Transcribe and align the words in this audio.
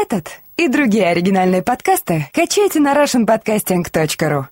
Этот 0.00 0.28
и 0.56 0.68
другие 0.68 1.08
оригинальные 1.08 1.64
подкасты 1.64 2.30
качайте 2.32 2.78
на 2.78 2.94
russianpodcasting.ru 2.94 4.44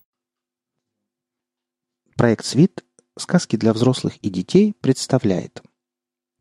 Проект 2.16 2.44
«Свит. 2.44 2.84
Сказки 3.16 3.54
для 3.54 3.72
взрослых 3.72 4.16
и 4.16 4.28
детей» 4.28 4.74
представляет 4.80 5.62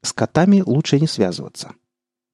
С 0.01 0.11
котами 0.11 0.61
лучше 0.65 0.99
не 0.99 1.05
связываться. 1.05 1.75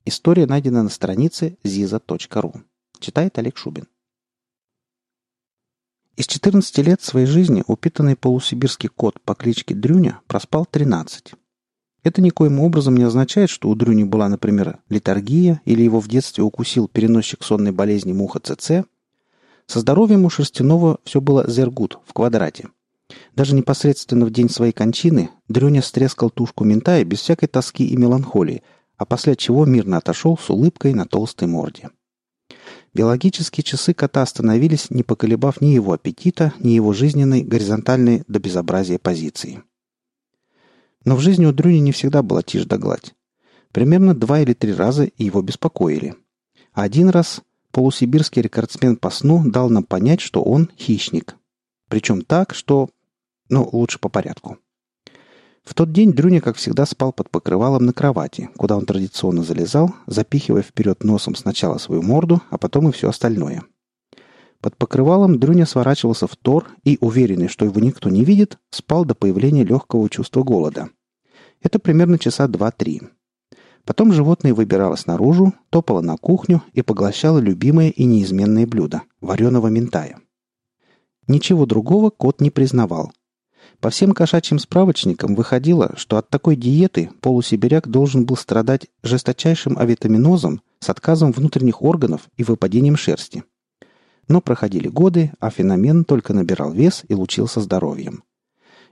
История 0.06 0.46
найдена 0.46 0.82
на 0.82 0.90
странице 0.90 1.58
ziza.ru. 1.64 2.62
Читает 3.02 3.38
Олег 3.38 3.58
Шубин. 3.58 3.90
Из 6.16 6.26
14 6.26 6.78
лет 6.78 7.02
своей 7.02 7.26
жизни 7.26 7.66
упитанный 7.68 8.16
полусибирский 8.16 8.88
кот 8.88 9.20
по 9.24 9.36
кличке 9.36 9.76
Дрюня 9.76 10.22
проспал 10.28 10.66
13. 10.66 11.34
Это 12.04 12.22
никоим 12.22 12.60
образом 12.60 12.98
не 12.98 13.04
означает, 13.04 13.50
что 13.50 13.70
у 13.70 13.76
Дрюни 13.76 14.04
была, 14.04 14.28
например, 14.28 14.80
литаргия 14.90 15.62
или 15.66 15.84
его 15.84 16.00
в 16.00 16.08
детстве 16.08 16.44
укусил 16.44 16.88
переносчик 16.88 17.44
сонной 17.44 17.72
болезни 17.72 18.12
муха 18.12 18.40
ЦЦ. 18.40 18.86
Со 19.68 19.80
здоровьем 19.80 20.26
у 20.26 20.30
Шерстяного 20.30 20.98
все 21.04 21.22
было 21.22 21.48
зергут 21.50 22.00
в 22.06 22.14
квадрате. 22.14 22.70
Даже 23.36 23.54
непосредственно 23.56 24.26
в 24.26 24.32
день 24.32 24.50
своей 24.50 24.72
кончины 24.72 25.30
Дрюня 25.48 25.82
стрескал 25.82 26.30
тушку 26.32 26.64
ментая 26.64 27.04
без 27.04 27.20
всякой 27.20 27.48
тоски 27.48 27.86
и 27.88 27.98
меланхолии, 27.98 28.64
а 28.98 29.06
после 29.06 29.36
чего 29.36 29.66
мирно 29.66 29.98
отошел 29.98 30.38
с 30.38 30.50
улыбкой 30.50 30.94
на 30.94 31.06
толстой 31.06 31.48
морде. 31.48 31.90
Биологические 32.94 33.64
часы 33.64 33.94
кота 33.94 34.22
остановились, 34.22 34.90
не 34.90 35.04
поколебав 35.04 35.62
ни 35.62 35.68
его 35.68 35.94
аппетита, 35.94 36.54
ни 36.60 36.72
его 36.72 36.94
жизненной, 36.94 37.42
горизонтальной 37.42 38.24
до 38.28 38.40
безобразия 38.40 39.00
позиции. 39.00 39.64
Но 41.06 41.16
в 41.16 41.20
жизни 41.20 41.46
у 41.46 41.52
Дрюни 41.52 41.80
не 41.80 41.92
всегда 41.92 42.22
была 42.22 42.44
тишь 42.44 42.66
да 42.66 42.78
гладь. 42.78 43.14
Примерно 43.72 44.14
два 44.14 44.42
или 44.42 44.54
три 44.54 44.74
раза 44.74 45.10
его 45.18 45.42
беспокоили. 45.42 46.16
Один 46.74 47.10
раз 47.10 47.42
полусибирский 47.72 48.42
рекордсмен 48.42 48.98
по 48.98 49.10
сну 49.10 49.44
дал 49.50 49.70
нам 49.70 49.84
понять, 49.84 50.22
что 50.22 50.42
он 50.42 50.70
хищник. 50.78 51.36
Причем 51.90 52.22
так, 52.22 52.54
что... 52.54 52.90
Ну, 53.50 53.68
лучше 53.72 54.00
по 54.00 54.08
порядку. 54.08 54.58
В 55.64 55.74
тот 55.74 55.92
день 55.92 56.14
Дрюня, 56.14 56.42
как 56.42 56.56
всегда, 56.56 56.86
спал 56.86 57.14
под 57.14 57.30
покрывалом 57.30 57.86
на 57.86 57.94
кровати, 57.94 58.50
куда 58.58 58.78
он 58.78 58.86
традиционно 58.86 59.44
залезал, 59.44 59.94
запихивая 60.08 60.64
вперед 60.64 61.04
носом 61.04 61.36
сначала 61.36 61.78
свою 61.78 62.02
морду, 62.02 62.42
а 62.50 62.58
потом 62.58 62.90
и 62.90 62.92
все 62.92 63.10
остальное. 63.10 63.64
Под 64.62 64.78
покрывалом 64.78 65.40
Дрюня 65.40 65.66
сворачивался 65.66 66.28
в 66.28 66.36
тор 66.36 66.70
и, 66.84 67.00
уверенный, 67.02 67.48
что 67.48 67.66
его 67.66 67.82
никто 67.82 68.10
не 68.10 68.24
видит, 68.24 68.60
спал 68.70 69.06
до 69.06 69.16
появления 69.16 69.64
легкого 69.64 70.08
чувства 70.08 70.44
голода. 70.44 70.90
Это 71.64 71.80
примерно 71.80 72.20
часа 72.20 72.48
два-три. 72.48 73.02
Потом 73.86 74.14
животное 74.14 74.54
выбиралось 74.54 75.08
наружу, 75.08 75.54
топало 75.72 76.02
на 76.02 76.16
кухню 76.16 76.62
и 76.74 76.84
поглощало 76.84 77.40
любимое 77.40 77.90
и 77.90 78.06
неизменное 78.06 78.68
блюдо– 78.68 79.02
вареного 79.22 79.68
ментая. 79.68 80.20
Ничего 81.28 81.66
другого 81.66 82.12
кот 82.12 82.40
не 82.40 82.52
признавал. 82.52 83.12
По 83.80 83.90
всем 83.90 84.12
кошачьим 84.12 84.60
справочникам 84.60 85.34
выходило, 85.34 85.94
что 85.98 86.18
от 86.18 86.30
такой 86.30 86.56
диеты 86.56 87.10
полусибиряк 87.22 87.88
должен 87.88 88.26
был 88.26 88.38
страдать 88.38 88.88
жесточайшим 89.02 89.80
авитаминозом 89.80 90.62
с 90.80 90.90
отказом 90.92 91.32
внутренних 91.32 91.82
органов 91.82 92.30
и 92.38 92.44
выпадением 92.44 92.96
шерсти– 92.96 93.44
но 94.28 94.42
проходили 94.42 94.88
годы, 94.88 95.32
а 95.40 95.50
феномен 95.50 96.04
только 96.04 96.34
набирал 96.34 96.72
вес 96.72 97.04
и 97.08 97.14
лучился 97.14 97.62
здоровьем. 97.62 98.24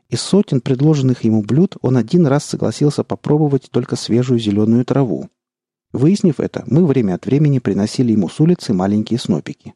Из 0.10 0.22
сотен 0.22 0.60
предложенных 0.60 1.24
ему 1.24 1.44
блюд 1.44 1.78
он 1.82 1.96
один 1.96 2.26
раз 2.26 2.44
согласился 2.44 3.04
попробовать 3.04 3.70
только 3.72 3.96
свежую 3.96 4.40
зеленую 4.40 4.84
траву. 4.84 5.30
Выяснив 5.94 6.40
это, 6.40 6.64
мы 6.68 6.86
время 6.86 7.16
от 7.16 7.26
времени 7.26 7.60
приносили 7.60 8.12
ему 8.12 8.28
с 8.28 8.40
улицы 8.40 8.74
маленькие 8.74 9.20
снопики. 9.20 9.76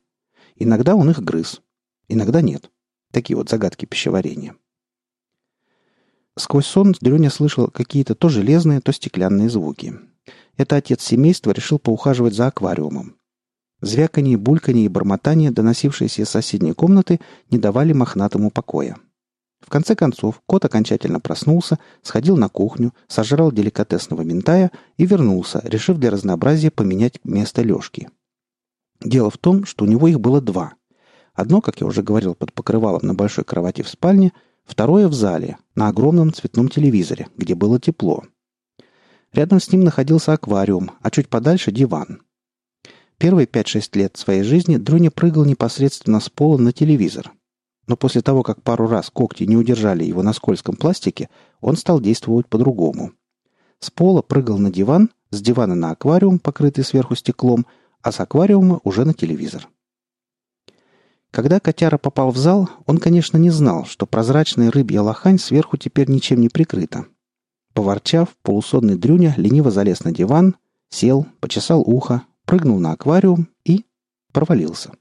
Иногда 0.56 0.96
он 0.96 1.10
их 1.10 1.20
грыз, 1.20 1.62
иногда 2.08 2.42
нет. 2.42 2.72
Такие 3.12 3.38
вот 3.38 3.50
загадки 3.50 3.86
пищеварения. 3.86 4.56
Сквозь 6.36 6.66
сон 6.66 6.96
Дрюня 7.00 7.30
слышал 7.30 7.68
какие-то 7.68 8.16
то 8.16 8.28
железные, 8.28 8.82
то 8.82 8.92
стеклянные 8.92 9.50
звуки. 9.50 9.94
Это 10.58 10.78
отец 10.78 11.04
семейства 11.04 11.52
решил 11.52 11.78
поухаживать 11.78 12.34
за 12.34 12.48
аквариумом. 12.48 13.18
Звяканье, 13.84 14.38
бульканье 14.38 14.86
и 14.86 14.88
бормотание, 14.88 15.52
доносившиеся 15.52 16.22
из 16.22 16.30
соседней 16.30 16.72
комнаты, 16.74 17.20
не 17.52 17.58
давали 17.58 17.92
мохнатому 17.92 18.50
покоя. 18.50 18.96
В 19.60 19.70
конце 19.70 19.94
концов, 19.94 20.42
кот 20.46 20.64
окончательно 20.64 21.20
проснулся, 21.20 21.78
сходил 22.02 22.38
на 22.38 22.48
кухню, 22.48 22.94
сожрал 23.10 23.52
деликатесного 23.52 24.22
ментая 24.22 24.72
и 24.96 25.06
вернулся, 25.06 25.62
решив 25.66 25.98
для 25.98 26.12
разнообразия 26.12 26.72
поменять 26.72 27.20
место 27.26 27.62
лёжки. 27.62 28.10
Дело 29.02 29.30
в 29.30 29.38
том, 29.38 29.66
что 29.66 29.84
у 29.84 29.88
него 29.88 30.08
их 30.08 30.22
было 30.22 30.40
два. 30.40 30.76
Одно, 31.34 31.60
как 31.60 31.82
я 31.82 31.88
уже 31.88 32.04
говорил, 32.04 32.36
под 32.36 32.54
покрывалом 32.54 33.02
на 33.04 33.14
большой 33.14 33.44
кровати 33.44 33.82
в 33.82 33.90
спальне, 33.90 34.32
второе 34.64 35.10
в 35.10 35.14
зале, 35.14 35.58
на 35.76 35.90
огромном 35.90 36.32
цветном 36.32 36.70
телевизоре, 36.70 37.28
где 37.36 37.54
было 37.54 37.82
тепло. 37.82 38.24
Рядом 39.34 39.60
с 39.60 39.70
ним 39.74 39.84
находился 39.84 40.32
аквариум, 40.32 40.92
а 41.02 41.12
чуть 41.12 41.28
подальше 41.28 41.74
диван. 41.74 42.22
Первые 43.18 43.48
5-6 43.48 43.98
лет 43.98 44.18
своей 44.18 44.44
жизни 44.44 44.78
Друня 44.78 45.12
прыгал 45.12 45.46
непосредственно 45.46 46.20
с 46.20 46.30
пола 46.30 46.58
на 46.58 46.72
телевизор. 46.72 47.32
Но 47.88 47.98
после 47.98 48.22
того, 48.22 48.44
как 48.44 48.62
пару 48.62 48.88
раз 48.88 49.10
когти 49.10 49.44
не 49.44 49.58
удержали 49.58 50.04
его 50.04 50.24
на 50.24 50.34
скользком 50.34 50.76
пластике, 50.76 51.30
он 51.62 51.76
стал 51.76 52.00
действовать 52.00 52.48
по-другому. 52.48 53.12
С 53.80 53.92
пола 53.92 54.22
прыгал 54.22 54.58
на 54.58 54.72
диван, 54.72 55.10
с 55.32 55.42
дивана 55.42 55.76
на 55.76 55.92
аквариум, 55.92 56.40
покрытый 56.40 56.84
сверху 56.84 57.16
стеклом, 57.16 57.66
а 58.02 58.12
с 58.12 58.20
аквариума 58.20 58.80
уже 58.84 59.04
на 59.06 59.14
телевизор. 59.14 59.68
Когда 61.32 61.60
котяра 61.60 61.98
попал 61.98 62.32
в 62.32 62.38
зал, 62.38 62.70
он, 62.86 63.00
конечно, 63.00 63.38
не 63.38 63.50
знал, 63.50 63.86
что 63.86 64.06
прозрачная 64.06 64.70
рыбья 64.70 65.02
лохань 65.02 65.40
сверху 65.40 65.78
теперь 65.78 66.10
ничем 66.10 66.40
не 66.40 66.48
прикрыта. 66.48 67.06
Поворчав, 67.74 68.30
полусонный 68.44 68.96
Дрюня 68.96 69.34
лениво 69.36 69.72
залез 69.72 70.04
на 70.04 70.12
диван, 70.12 70.56
сел, 70.90 71.26
почесал 71.40 71.82
ухо, 71.82 72.22
прыгнул 72.54 72.78
на 72.78 72.92
аквариум 72.92 73.48
и 73.66 73.84
провалился. 74.32 74.92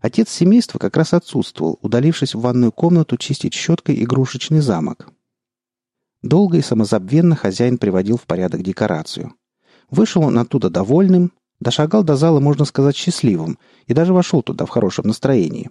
Отец 0.00 0.28
семейства 0.28 0.78
как 0.78 0.94
раз 0.98 1.14
отсутствовал, 1.14 1.78
удалившись 1.80 2.34
в 2.34 2.40
ванную 2.40 2.72
комнату 2.72 3.16
чистить 3.16 3.54
щеткой 3.54 4.04
игрушечный 4.04 4.60
замок. 4.60 5.08
Долго 6.20 6.58
и 6.58 6.60
самозабвенно 6.60 7.36
хозяин 7.36 7.78
приводил 7.78 8.18
в 8.18 8.26
порядок 8.26 8.62
декорацию. 8.62 9.32
Вышел 9.90 10.24
он 10.24 10.38
оттуда 10.38 10.68
довольным, 10.68 11.32
дошагал 11.58 12.04
до 12.04 12.16
зала, 12.16 12.38
можно 12.38 12.66
сказать, 12.66 12.96
счастливым, 12.96 13.58
и 13.86 13.94
даже 13.94 14.12
вошел 14.12 14.42
туда 14.42 14.66
в 14.66 14.68
хорошем 14.68 15.06
настроении. 15.06 15.70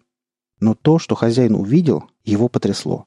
Но 0.59 0.73
то, 0.73 0.97
что 0.97 1.13
хозяин 1.13 1.53
увидел, 1.53 2.05
его 2.23 2.49
потрясло. 2.49 3.05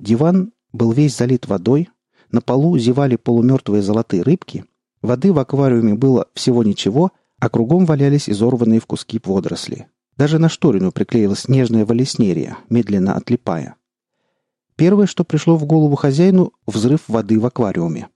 Диван 0.00 0.52
был 0.72 0.90
весь 0.90 1.16
залит 1.16 1.46
водой, 1.46 1.90
на 2.32 2.40
полу 2.40 2.76
зевали 2.76 3.14
полумертвые 3.14 3.82
золотые 3.82 4.24
рыбки, 4.24 4.64
Воды 5.02 5.32
в 5.32 5.38
аквариуме 5.38 5.94
было 5.94 6.28
всего 6.32 6.62
ничего, 6.62 7.10
а 7.40 7.48
кругом 7.50 7.84
валялись 7.84 8.30
изорванные 8.30 8.80
в 8.80 8.86
куски 8.86 9.20
водоросли. 9.24 9.88
Даже 10.16 10.38
на 10.38 10.48
шторину 10.48 10.92
приклеилась 10.92 11.48
нежная 11.48 11.84
валеснерия, 11.84 12.58
медленно 12.70 13.14
отлипая. 13.14 13.74
Первое, 14.76 15.06
что 15.06 15.24
пришло 15.24 15.56
в 15.56 15.64
голову 15.64 15.96
хозяину– 15.96 16.52
взрыв 16.66 17.00
воды 17.08 17.40
в 17.40 17.46
аквариуме. 17.46 18.08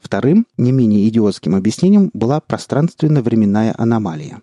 Вторым, 0.00 0.46
не 0.56 0.72
менее 0.72 1.08
идиотским 1.08 1.54
объяснением 1.54 2.10
была 2.12 2.40
пространственно-временная 2.40 3.74
аномалия. 3.76 4.42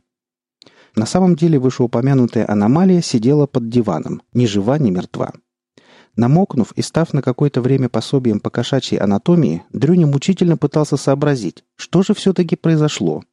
На 0.96 1.06
самом 1.06 1.36
деле 1.36 1.60
вышеупомянутая 1.60 2.50
аномалия 2.50 3.02
сидела 3.02 3.46
под 3.46 3.70
диваном, 3.70 4.22
ни 4.34 4.46
жива, 4.46 4.78
ни 4.78 4.90
мертва. 4.90 5.34
Намокнув 6.18 6.74
и 6.76 6.82
став 6.82 7.14
на 7.14 7.22
какое-то 7.22 7.62
время 7.62 7.90
пособием 7.90 8.40
по 8.40 8.50
кошачьей 8.50 9.00
анатомии, 9.00 9.64
Дрюня 9.72 10.08
мучительно 10.08 10.58
пытался 10.58 10.98
сообразить, 10.98 11.64
что 11.76 12.02
же 12.02 12.16
все-таки 12.16 12.56
произошло. 12.56 13.24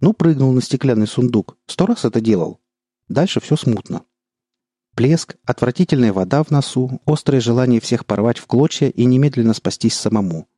Ну, 0.00 0.12
прыгнул 0.12 0.52
на 0.52 0.60
стеклянный 0.60 1.06
сундук. 1.06 1.56
Сто 1.66 1.86
раз 1.86 2.04
это 2.04 2.20
делал. 2.20 2.60
Дальше 3.08 3.40
все 3.40 3.56
смутно. 3.56 4.02
Плеск, 4.94 5.36
отвратительная 5.46 6.12
вода 6.12 6.42
в 6.42 6.50
носу, 6.50 7.00
острое 7.06 7.40
желание 7.40 7.80
всех 7.80 8.04
порвать 8.04 8.38
в 8.38 8.46
клочья 8.46 8.90
и 8.90 9.06
немедленно 9.06 9.54
спастись 9.54 9.94
самому. 9.94 10.48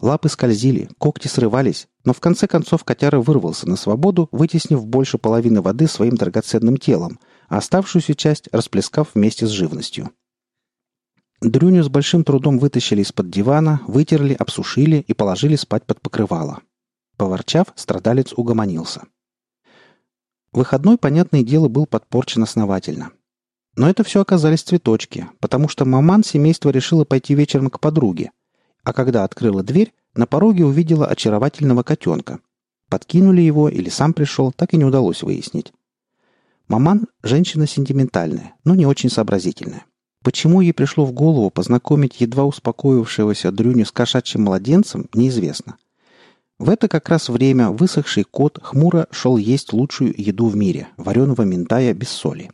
Лапы 0.00 0.28
скользили, 0.28 0.88
когти 0.98 1.28
срывались, 1.28 1.86
но 2.04 2.12
в 2.12 2.18
конце 2.18 2.48
концов 2.48 2.82
котяра 2.82 3.20
вырвался 3.20 3.68
на 3.68 3.76
свободу, 3.76 4.28
вытеснив 4.32 4.84
больше 4.84 5.18
половины 5.18 5.60
воды 5.62 5.86
своим 5.86 6.16
драгоценным 6.16 6.78
телом, 6.78 7.20
а 7.48 7.58
оставшуюся 7.58 8.16
часть 8.16 8.48
расплескав 8.50 9.10
вместе 9.14 9.46
с 9.46 9.50
живностью. 9.50 10.10
Дрюню 11.40 11.82
с 11.82 11.88
большим 11.88 12.22
трудом 12.22 12.58
вытащили 12.58 13.00
из-под 13.00 13.30
дивана, 13.30 13.80
вытерли, 13.86 14.34
обсушили 14.34 15.04
и 15.08 15.14
положили 15.14 15.56
спать 15.56 15.86
под 15.86 16.00
покрывало. 16.02 16.60
Поворчав, 17.16 17.68
страдалец 17.76 18.34
угомонился. 18.34 19.04
Выходной, 20.52 20.98
понятное 20.98 21.42
дело, 21.42 21.68
был 21.68 21.86
подпорчен 21.86 22.42
основательно. 22.42 23.12
Но 23.74 23.88
это 23.88 24.04
все 24.04 24.20
оказались 24.20 24.62
цветочки, 24.62 25.28
потому 25.38 25.68
что 25.68 25.86
маман 25.86 26.24
семейства 26.24 26.68
решила 26.68 27.04
пойти 27.04 27.34
вечером 27.34 27.70
к 27.70 27.80
подруге. 27.80 28.32
А 28.84 28.92
когда 28.92 29.24
открыла 29.24 29.62
дверь, 29.62 29.94
на 30.14 30.26
пороге 30.26 30.66
увидела 30.66 31.06
очаровательного 31.06 31.82
котенка. 31.82 32.40
Подкинули 32.90 33.40
его 33.40 33.70
или 33.70 33.88
сам 33.88 34.12
пришел, 34.12 34.52
так 34.52 34.74
и 34.74 34.76
не 34.76 34.84
удалось 34.84 35.22
выяснить. 35.22 35.72
Маман– 36.68 37.06
женщина 37.22 37.66
сентиментальная, 37.66 38.54
но 38.64 38.74
не 38.74 38.84
очень 38.84 39.08
сообразительная. 39.08 39.86
Почему 40.22 40.60
ей 40.60 40.72
пришло 40.72 41.06
в 41.06 41.12
голову 41.12 41.50
познакомить 41.50 42.20
едва 42.20 42.44
успокоившегося 42.44 43.50
Дрюню 43.50 43.86
с 43.86 43.92
кошачьим 43.92 44.42
младенцем, 44.42 45.08
неизвестно. 45.14 45.78
В 46.58 46.68
это 46.68 46.88
как 46.88 47.08
раз 47.08 47.30
время 47.30 47.70
высохший 47.70 48.24
кот 48.24 48.58
хмуро 48.62 49.08
шел 49.10 49.38
есть 49.38 49.72
лучшую 49.72 50.14
еду 50.20 50.48
в 50.48 50.56
мире– 50.56 50.88
вареного 50.98 51.42
ментая 51.42 51.94
без 51.94 52.10
соли. 52.10 52.50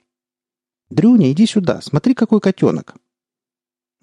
«Дрюня, 0.91 1.33
иди 1.33 1.45
сюда, 1.47 1.81
смотри, 1.83 2.15
какой 2.15 2.41
котенок!» 2.41 2.95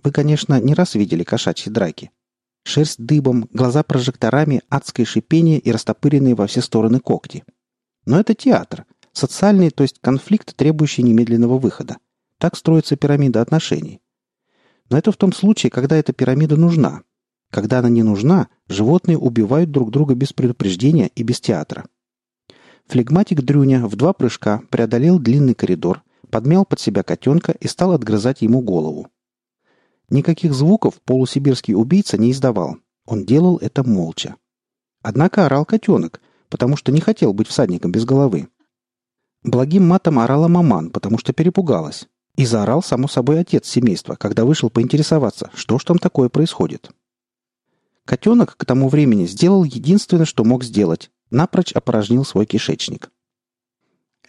Вы, 0.03 0.11
конечно, 0.11 0.59
не 0.59 0.73
раз 0.73 0.95
видели 0.95 1.23
кошачьи 1.23 1.71
драки. 1.71 2.11
Шерсть 2.65 2.99
дыбом, 2.99 3.47
глаза 3.53 3.83
прожекторами, 3.83 4.61
адское 4.67 5.05
шипение 5.05 5.59
и 5.59 5.71
растопыренные 5.71 6.35
во 6.35 6.47
все 6.47 6.61
стороны 6.61 6.99
когти. 6.99 7.45
Но 8.05 8.19
это 8.19 8.33
театр. 8.33 8.85
Социальный, 9.13 9.69
то 9.69 9.83
есть 9.83 9.99
конфликт, 10.01 10.53
требующий 10.57 11.03
немедленного 11.03 11.57
выхода. 11.57 11.97
Так 12.43 12.57
строится 12.57 12.97
пирамида 12.97 13.39
отношений. 13.39 14.01
Но 14.89 14.97
это 14.97 15.13
в 15.13 15.15
том 15.15 15.31
случае, 15.31 15.69
когда 15.69 15.95
эта 15.95 16.11
пирамида 16.11 16.57
нужна. 16.57 17.03
Когда 17.49 17.79
она 17.79 17.87
не 17.87 18.03
нужна, 18.03 18.49
животные 18.67 19.17
убивают 19.17 19.71
друг 19.71 19.91
друга 19.91 20.13
без 20.13 20.33
предупреждения 20.33 21.07
и 21.15 21.23
без 21.23 21.39
театра. 21.39 21.85
Флегматик 22.87 23.43
Дрюня 23.43 23.87
в 23.87 23.95
два 23.95 24.11
прыжка 24.11 24.61
преодолел 24.69 25.19
длинный 25.19 25.53
коридор, 25.53 26.03
подмял 26.29 26.65
под 26.65 26.81
себя 26.81 27.01
котенка 27.01 27.53
и 27.53 27.69
стал 27.69 27.93
отгрызать 27.93 28.41
ему 28.41 28.59
голову. 28.59 29.07
Никаких 30.09 30.53
звуков 30.53 30.95
полусибирский 31.05 31.75
убийца 31.75 32.17
не 32.17 32.29
издавал. 32.29 32.75
Он 33.05 33.25
делал 33.25 33.55
это 33.59 33.87
молча. 33.87 34.35
Однако 35.01 35.45
орал 35.45 35.63
котенок, 35.63 36.19
потому 36.49 36.75
что 36.75 36.91
не 36.91 36.99
хотел 36.99 37.31
быть 37.31 37.47
всадником 37.47 37.93
без 37.93 38.03
головы. 38.03 38.49
Благим 39.43 39.87
матом 39.87 40.19
орала 40.19 40.49
маман, 40.49 40.89
потому 40.89 41.17
что 41.17 41.31
перепугалась. 41.31 42.09
И 42.35 42.45
заорал, 42.45 42.81
само 42.81 43.07
собой, 43.07 43.39
отец 43.39 43.67
семейства, 43.67 44.15
когда 44.15 44.43
вышел 44.45 44.69
поинтересоваться, 44.69 45.51
что 45.53 45.77
ж 45.77 45.83
там 45.83 45.99
такое 45.99 46.29
происходит. 46.29 46.89
Котенок 48.05 48.57
к 48.57 48.65
тому 48.65 48.89
времени 48.89 49.25
сделал 49.25 49.63
единственное, 49.63 50.25
что 50.25 50.43
мог 50.43 50.63
сделать. 50.63 51.11
Напрочь 51.29 51.71
опорожнил 51.71 52.25
свой 52.25 52.45
кишечник. 52.45 53.11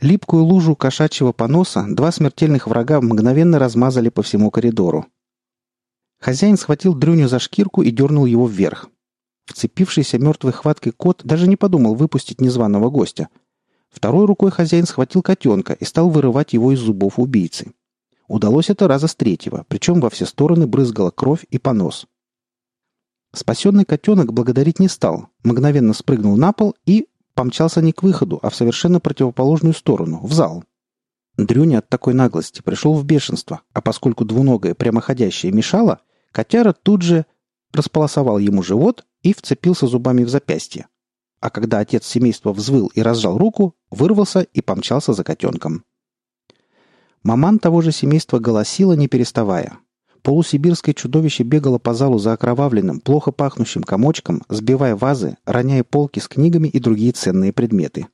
Липкую 0.01 0.45
лужу 0.45 0.77
кошачьего 0.77 1.33
поноса 1.33 1.87
два 1.89 2.13
смертельных 2.13 2.67
врага 2.67 3.01
мгновенно 3.01 3.59
размазали 3.59 4.11
по 4.11 4.23
всему 4.23 4.51
коридору. 4.51 5.07
Хозяин 6.21 6.57
схватил 6.57 6.95
Дрюню 6.95 7.29
за 7.29 7.39
шкирку 7.39 7.83
и 7.83 7.91
дернул 7.91 8.27
его 8.27 8.47
вверх. 8.47 8.89
Вцепившийся 9.47 10.19
мертвой 10.19 10.53
хваткой 10.53 10.93
кот 10.93 11.21
даже 11.25 11.47
не 11.47 11.57
подумал 11.57 11.95
выпустить 11.95 12.41
незваного 12.41 12.91
гостя. 12.91 13.29
Второй 13.91 14.27
рукой 14.27 14.51
хозяин 14.51 14.87
схватил 14.87 15.23
котенка 15.23 15.75
и 15.75 15.85
стал 15.85 16.09
вырывать 16.11 16.53
его 16.53 16.73
из 16.73 16.79
зубов 16.79 17.19
убийцы. 17.19 17.73
Удалось 18.27 18.71
это 18.71 18.89
раза 18.89 19.07
с 19.07 19.15
третьего, 19.15 19.65
причем 19.69 20.01
во 20.01 20.11
все 20.11 20.25
стороны 20.27 20.67
брызгала 20.67 21.11
кровь 21.11 21.45
и 21.51 21.59
понос. 21.59 22.07
Спасенный 23.35 23.85
котенок 23.85 24.33
благодарить 24.33 24.79
не 24.79 24.89
стал, 24.89 25.29
мгновенно 25.43 25.93
спрыгнул 25.93 26.37
на 26.37 26.53
пол 26.53 26.75
и 26.87 27.09
помчался 27.35 27.83
не 27.83 27.93
к 27.93 28.03
выходу, 28.03 28.39
а 28.43 28.51
в 28.51 28.55
совершенно 28.55 29.01
противоположную 29.01 29.75
сторону, 29.75 30.21
в 30.23 30.33
зал. 30.33 30.65
Дрюня 31.37 31.79
от 31.79 31.89
такой 31.89 32.15
наглости 32.15 32.63
пришел 32.63 32.95
в 32.95 33.05
бешенство, 33.05 33.63
а 33.73 33.83
поскольку 33.83 34.25
двуногая 34.25 34.75
прямоходящая 34.75 35.53
мешала, 35.53 36.01
котяра 36.31 36.73
тут 36.73 37.03
же 37.03 37.27
располосовал 37.73 38.39
ему 38.39 38.63
живот 38.63 39.05
и 39.23 39.35
вцепился 39.35 39.89
зубами 39.89 40.23
в 40.23 40.29
запястье. 40.29 40.87
А 41.41 41.51
когда 41.51 41.81
отец 41.81 42.07
семейства 42.07 42.53
взвыл 42.53 42.87
и 42.95 43.03
разжал 43.03 43.37
руку, 43.37 43.75
вырвался 43.91 44.43
и 44.43 44.61
помчался 44.63 45.13
за 45.13 45.25
котенком. 45.25 45.85
Маман 47.25 47.59
того 47.59 47.81
же 47.81 47.91
семейства 47.91 48.39
голосила, 48.39 48.93
не 48.93 49.09
переставая. 49.09 49.79
Полусибирское 50.21 50.95
чудовище 50.95 51.43
бегало 51.43 51.79
по 51.79 51.95
залу 51.95 52.19
за 52.19 52.35
окровавленным, 52.35 53.01
плохо 53.01 53.33
пахнущим 53.33 53.83
комочком, 53.83 54.43
сбивая 54.51 54.95
вазы, 54.95 55.39
роняя 55.47 55.85
полки 55.85 56.21
с 56.21 56.29
книгами 56.29 56.69
и 56.69 56.79
другие 56.79 57.13
ценные 57.13 57.53
предметы. 57.53 58.09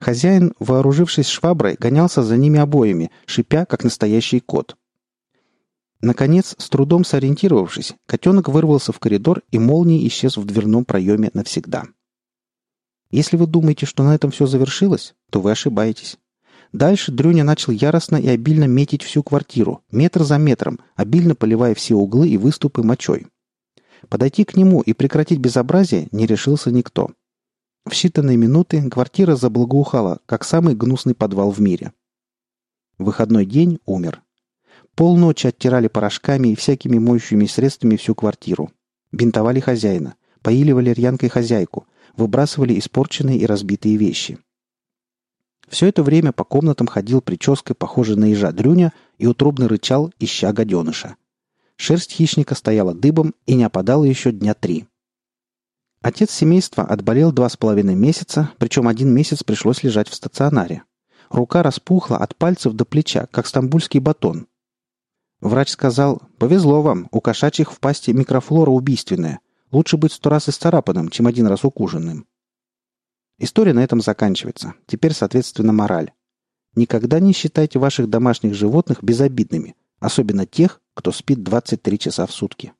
Хозяин, 0.00 0.54
вооружившись 0.60 1.26
шваброй, 1.26 1.76
гонялся 1.78 2.22
за 2.22 2.36
ними 2.36 2.60
обоими, 2.60 3.10
шипя, 3.26 3.64
как 3.64 3.82
настоящий 3.82 4.38
кот. 4.38 4.76
Наконец, 6.00 6.54
с 6.58 6.68
трудом 6.68 7.04
сориентировавшись, 7.04 7.94
котенок 8.06 8.48
вырвался 8.48 8.92
в 8.92 9.00
коридор 9.00 9.42
и 9.50 9.58
молнией 9.58 10.06
исчез 10.06 10.36
в 10.36 10.44
дверном 10.44 10.84
проеме 10.84 11.30
навсегда. 11.34 11.84
Если 13.10 13.36
вы 13.36 13.46
думаете, 13.46 13.86
что 13.86 14.04
на 14.04 14.14
этом 14.14 14.30
все 14.30 14.46
завершилось, 14.46 15.14
то 15.30 15.40
вы 15.40 15.52
ошибаетесь. 15.52 16.18
Дальше 16.74 17.12
Дрюня 17.12 17.44
начал 17.44 17.72
яростно 17.72 18.16
и 18.16 18.26
обильно 18.26 18.64
метить 18.64 19.04
всю 19.04 19.22
квартиру, 19.22 19.84
метр 19.92 20.24
за 20.24 20.38
метром, 20.38 20.80
обильно 20.96 21.36
поливая 21.36 21.72
все 21.72 21.94
углы 21.94 22.28
и 22.28 22.36
выступы 22.36 22.82
мочой. 22.82 23.28
Подойти 24.08 24.42
к 24.42 24.56
нему 24.56 24.80
и 24.80 24.92
прекратить 24.92 25.38
безобразие 25.38 26.08
не 26.10 26.26
решился 26.26 26.72
никто. 26.72 27.12
В 27.86 27.90
считанные 27.90 28.34
минуты 28.34 28.90
квартира 28.90 29.36
заблагоухала, 29.36 30.18
как 30.26 30.42
самый 30.42 30.74
гнусный 30.74 31.14
подвал 31.14 31.52
в 31.52 31.60
мире. 31.60 31.92
Выходной 32.98 33.46
день 33.46 33.78
умер. 33.86 34.22
Полночи 34.96 35.46
оттирали 35.46 35.86
порошками 35.86 36.48
и 36.48 36.56
всякими 36.56 36.98
моющими 36.98 37.46
средствами 37.46 37.94
всю 37.94 38.16
квартиру. 38.16 38.72
Бинтовали 39.12 39.60
хозяина, 39.60 40.16
поили 40.42 40.72
валерьянкой 40.72 41.28
хозяйку, 41.28 41.86
выбрасывали 42.16 42.76
испорченные 42.76 43.38
и 43.38 43.46
разбитые 43.46 43.96
вещи. 43.96 44.40
Все 45.68 45.88
это 45.88 46.02
время 46.02 46.32
по 46.32 46.44
комнатам 46.44 46.86
ходил 46.86 47.20
прической, 47.20 47.74
похожей 47.74 48.16
на 48.16 48.26
ежа 48.26 48.52
Дрюня, 48.52 48.92
и 49.18 49.26
утробно 49.26 49.68
рычал, 49.68 50.12
ища 50.18 50.52
гаденыша. 50.52 51.16
Шерсть 51.76 52.12
хищника 52.12 52.54
стояла 52.54 52.94
дыбом 52.94 53.34
и 53.46 53.54
не 53.54 53.64
опадала 53.64 54.04
еще 54.04 54.32
дня 54.32 54.54
три. 54.54 54.86
Отец 56.02 56.30
семейства 56.30 56.84
отболел 56.84 57.32
два 57.32 57.48
с 57.48 57.56
половиной 57.56 57.94
месяца, 57.94 58.50
причем 58.58 58.88
один 58.88 59.12
месяц 59.12 59.42
пришлось 59.42 59.82
лежать 59.82 60.08
в 60.08 60.14
стационаре. 60.14 60.82
Рука 61.30 61.62
распухла 61.62 62.18
от 62.18 62.36
пальцев 62.36 62.74
до 62.74 62.84
плеча, 62.84 63.26
как 63.30 63.46
стамбульский 63.46 64.00
батон. 64.00 64.46
Врач 65.40 65.70
сказал, 65.70 66.22
«Повезло 66.38 66.82
вам, 66.82 67.08
у 67.10 67.20
кошачьих 67.20 67.72
в 67.72 67.80
пасти 67.80 68.12
микрофлора 68.12 68.70
убийственная. 68.70 69.40
Лучше 69.72 69.96
быть 69.96 70.12
сто 70.12 70.30
раз 70.30 70.48
исцарапанным, 70.48 71.08
чем 71.08 71.26
один 71.26 71.46
раз 71.46 71.64
укушенным». 71.64 72.26
История 73.38 73.72
на 73.72 73.82
этом 73.82 74.00
заканчивается. 74.00 74.74
Теперь, 74.86 75.12
соответственно, 75.12 75.72
мораль. 75.72 76.12
Никогда 76.76 77.20
не 77.20 77.32
считайте 77.32 77.78
ваших 77.78 78.08
домашних 78.08 78.54
животных 78.54 79.02
безобидными, 79.02 79.76
особенно 80.00 80.46
тех, 80.46 80.80
кто 80.94 81.12
спит 81.12 81.42
23 81.42 81.98
часа 81.98 82.26
в 82.26 82.32
сутки. 82.32 82.72